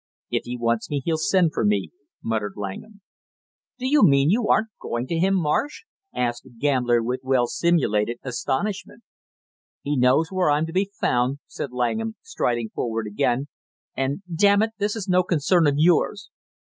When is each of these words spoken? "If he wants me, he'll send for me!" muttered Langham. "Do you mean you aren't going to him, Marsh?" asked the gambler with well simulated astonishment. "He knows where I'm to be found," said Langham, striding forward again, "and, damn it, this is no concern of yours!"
"If 0.31 0.45
he 0.45 0.57
wants 0.57 0.89
me, 0.89 1.03
he'll 1.05 1.19
send 1.19 1.53
for 1.53 1.63
me!" 1.63 1.91
muttered 2.23 2.55
Langham. 2.55 3.01
"Do 3.77 3.85
you 3.87 4.01
mean 4.03 4.31
you 4.31 4.47
aren't 4.47 4.69
going 4.81 5.05
to 5.05 5.19
him, 5.19 5.35
Marsh?" 5.35 5.83
asked 6.11 6.41
the 6.41 6.49
gambler 6.49 7.03
with 7.03 7.19
well 7.21 7.45
simulated 7.45 8.17
astonishment. 8.23 9.03
"He 9.83 9.95
knows 9.95 10.31
where 10.31 10.49
I'm 10.49 10.65
to 10.65 10.73
be 10.73 10.89
found," 10.99 11.37
said 11.45 11.71
Langham, 11.71 12.15
striding 12.23 12.69
forward 12.69 13.05
again, 13.05 13.47
"and, 13.95 14.23
damn 14.35 14.63
it, 14.63 14.71
this 14.79 14.95
is 14.95 15.07
no 15.07 15.21
concern 15.21 15.67
of 15.67 15.75
yours!" 15.77 16.31